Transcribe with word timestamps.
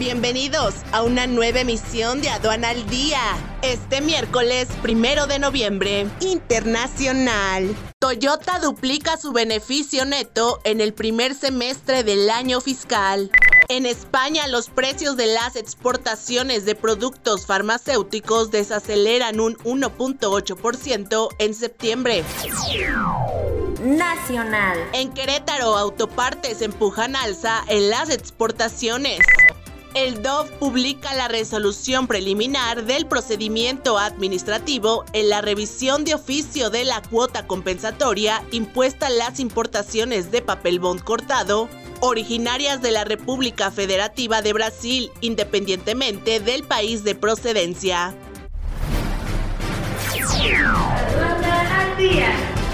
Bienvenidos 0.00 0.76
a 0.92 1.02
una 1.02 1.26
nueva 1.26 1.60
emisión 1.60 2.22
de 2.22 2.30
Aduana 2.30 2.70
al 2.70 2.88
Día. 2.88 3.20
Este 3.60 4.00
miércoles 4.00 4.66
primero 4.80 5.26
de 5.26 5.38
noviembre, 5.38 6.06
internacional. 6.20 7.76
Toyota 7.98 8.60
duplica 8.60 9.18
su 9.18 9.32
beneficio 9.32 10.06
neto 10.06 10.58
en 10.64 10.80
el 10.80 10.94
primer 10.94 11.34
semestre 11.34 12.02
del 12.02 12.30
año 12.30 12.62
fiscal. 12.62 13.30
En 13.68 13.84
España, 13.84 14.48
los 14.48 14.70
precios 14.70 15.18
de 15.18 15.26
las 15.26 15.54
exportaciones 15.54 16.64
de 16.64 16.74
productos 16.74 17.44
farmacéuticos 17.44 18.50
desaceleran 18.50 19.38
un 19.38 19.54
1.8% 19.58 21.28
en 21.38 21.54
septiembre. 21.54 22.24
Nacional. 23.82 24.78
En 24.94 25.12
Querétaro, 25.12 25.76
autopartes 25.76 26.62
empujan 26.62 27.16
alza 27.16 27.62
en 27.68 27.90
las 27.90 28.08
exportaciones. 28.08 29.18
El 29.94 30.22
DOF 30.22 30.48
publica 30.52 31.14
la 31.14 31.26
resolución 31.26 32.06
preliminar 32.06 32.84
del 32.84 33.06
procedimiento 33.06 33.98
administrativo 33.98 35.04
en 35.12 35.28
la 35.28 35.40
revisión 35.40 36.04
de 36.04 36.14
oficio 36.14 36.70
de 36.70 36.84
la 36.84 37.02
cuota 37.02 37.48
compensatoria 37.48 38.44
impuesta 38.52 39.08
a 39.08 39.10
las 39.10 39.40
importaciones 39.40 40.30
de 40.30 40.42
papel 40.42 40.78
bond 40.78 41.02
cortado 41.02 41.68
originarias 41.98 42.80
de 42.82 42.92
la 42.92 43.04
República 43.04 43.72
Federativa 43.72 44.42
de 44.42 44.52
Brasil, 44.52 45.10
independientemente 45.20 46.38
del 46.38 46.62
país 46.62 47.02
de 47.02 47.16
procedencia. 47.16 48.14